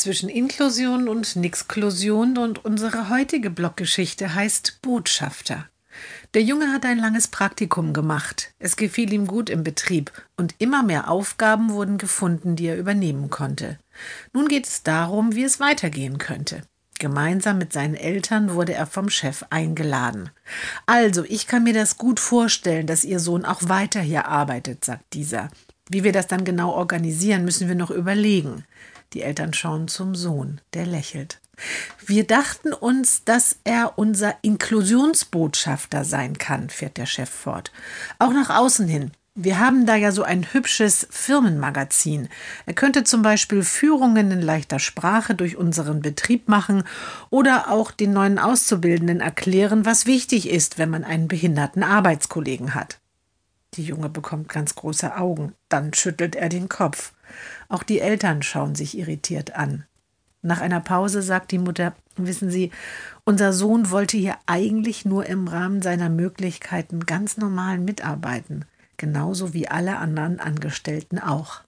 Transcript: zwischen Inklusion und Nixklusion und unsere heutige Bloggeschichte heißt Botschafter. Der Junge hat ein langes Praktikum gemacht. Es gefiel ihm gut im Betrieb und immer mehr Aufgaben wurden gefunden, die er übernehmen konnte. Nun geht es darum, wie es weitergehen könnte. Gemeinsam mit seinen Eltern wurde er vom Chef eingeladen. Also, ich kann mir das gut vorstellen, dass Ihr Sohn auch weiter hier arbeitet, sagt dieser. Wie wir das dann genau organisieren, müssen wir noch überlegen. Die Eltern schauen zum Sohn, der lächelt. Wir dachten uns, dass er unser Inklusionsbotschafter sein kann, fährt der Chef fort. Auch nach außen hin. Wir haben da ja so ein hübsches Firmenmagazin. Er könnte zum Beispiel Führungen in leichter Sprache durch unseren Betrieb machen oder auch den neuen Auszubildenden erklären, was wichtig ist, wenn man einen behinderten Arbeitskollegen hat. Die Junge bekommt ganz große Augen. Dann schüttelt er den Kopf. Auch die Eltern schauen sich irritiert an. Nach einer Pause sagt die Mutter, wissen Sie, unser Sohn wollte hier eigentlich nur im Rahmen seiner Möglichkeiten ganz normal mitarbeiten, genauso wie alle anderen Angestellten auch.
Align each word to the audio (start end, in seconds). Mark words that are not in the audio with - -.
zwischen 0.00 0.28
Inklusion 0.28 1.08
und 1.08 1.36
Nixklusion 1.36 2.38
und 2.38 2.64
unsere 2.64 3.10
heutige 3.10 3.50
Bloggeschichte 3.50 4.34
heißt 4.34 4.80
Botschafter. 4.82 5.66
Der 6.34 6.42
Junge 6.42 6.72
hat 6.72 6.84
ein 6.84 6.98
langes 6.98 7.28
Praktikum 7.28 7.92
gemacht. 7.92 8.52
Es 8.58 8.76
gefiel 8.76 9.12
ihm 9.12 9.26
gut 9.26 9.50
im 9.50 9.62
Betrieb 9.62 10.12
und 10.36 10.54
immer 10.58 10.82
mehr 10.82 11.10
Aufgaben 11.10 11.70
wurden 11.70 11.98
gefunden, 11.98 12.56
die 12.56 12.66
er 12.66 12.78
übernehmen 12.78 13.30
konnte. 13.30 13.78
Nun 14.32 14.48
geht 14.48 14.66
es 14.66 14.82
darum, 14.82 15.34
wie 15.34 15.44
es 15.44 15.60
weitergehen 15.60 16.18
könnte. 16.18 16.62
Gemeinsam 16.98 17.58
mit 17.58 17.72
seinen 17.72 17.94
Eltern 17.94 18.54
wurde 18.54 18.74
er 18.74 18.86
vom 18.86 19.08
Chef 19.08 19.44
eingeladen. 19.50 20.30
Also, 20.86 21.24
ich 21.24 21.46
kann 21.46 21.64
mir 21.64 21.72
das 21.72 21.96
gut 21.96 22.20
vorstellen, 22.20 22.86
dass 22.86 23.04
Ihr 23.04 23.20
Sohn 23.20 23.44
auch 23.44 23.68
weiter 23.68 24.00
hier 24.00 24.26
arbeitet, 24.26 24.84
sagt 24.84 25.14
dieser. 25.14 25.48
Wie 25.88 26.04
wir 26.04 26.12
das 26.12 26.28
dann 26.28 26.44
genau 26.44 26.70
organisieren, 26.70 27.44
müssen 27.44 27.68
wir 27.68 27.74
noch 27.74 27.90
überlegen. 27.90 28.64
Die 29.12 29.22
Eltern 29.22 29.52
schauen 29.52 29.88
zum 29.88 30.14
Sohn, 30.14 30.60
der 30.72 30.86
lächelt. 30.86 31.40
Wir 32.06 32.26
dachten 32.26 32.72
uns, 32.72 33.24
dass 33.24 33.56
er 33.64 33.98
unser 33.98 34.34
Inklusionsbotschafter 34.42 36.04
sein 36.04 36.38
kann, 36.38 36.70
fährt 36.70 36.96
der 36.96 37.06
Chef 37.06 37.28
fort. 37.28 37.72
Auch 38.18 38.32
nach 38.32 38.50
außen 38.50 38.88
hin. 38.88 39.10
Wir 39.34 39.58
haben 39.58 39.86
da 39.86 39.94
ja 39.94 40.10
so 40.10 40.22
ein 40.22 40.52
hübsches 40.52 41.06
Firmenmagazin. 41.10 42.28
Er 42.66 42.74
könnte 42.74 43.04
zum 43.04 43.22
Beispiel 43.22 43.62
Führungen 43.62 44.30
in 44.30 44.42
leichter 44.42 44.78
Sprache 44.78 45.34
durch 45.34 45.56
unseren 45.56 46.02
Betrieb 46.02 46.48
machen 46.48 46.82
oder 47.30 47.70
auch 47.70 47.92
den 47.92 48.12
neuen 48.12 48.38
Auszubildenden 48.38 49.20
erklären, 49.20 49.84
was 49.84 50.06
wichtig 50.06 50.48
ist, 50.50 50.78
wenn 50.78 50.90
man 50.90 51.04
einen 51.04 51.28
behinderten 51.28 51.82
Arbeitskollegen 51.82 52.74
hat. 52.74 52.98
Die 53.74 53.84
Junge 53.84 54.08
bekommt 54.08 54.48
ganz 54.48 54.74
große 54.74 55.16
Augen. 55.16 55.54
Dann 55.68 55.94
schüttelt 55.94 56.34
er 56.34 56.48
den 56.48 56.68
Kopf. 56.68 57.12
Auch 57.68 57.82
die 57.82 58.00
Eltern 58.00 58.42
schauen 58.42 58.74
sich 58.74 58.96
irritiert 58.96 59.54
an. 59.56 59.84
Nach 60.42 60.60
einer 60.60 60.80
Pause 60.80 61.22
sagt 61.22 61.52
die 61.52 61.58
Mutter, 61.58 61.94
wissen 62.16 62.50
Sie, 62.50 62.70
unser 63.24 63.52
Sohn 63.52 63.90
wollte 63.90 64.16
hier 64.16 64.36
eigentlich 64.46 65.04
nur 65.04 65.26
im 65.26 65.48
Rahmen 65.48 65.82
seiner 65.82 66.08
Möglichkeiten 66.08 67.04
ganz 67.04 67.36
normal 67.36 67.78
mitarbeiten, 67.78 68.64
genauso 68.96 69.52
wie 69.52 69.68
alle 69.68 69.98
anderen 69.98 70.40
Angestellten 70.40 71.18
auch. 71.18 71.62